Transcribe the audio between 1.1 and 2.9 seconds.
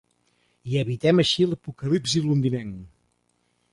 així l'apocalipsi londinenc!